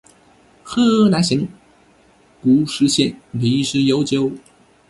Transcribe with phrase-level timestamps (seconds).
[0.63, 1.47] 河南省
[2.41, 4.31] 固始县历史悠久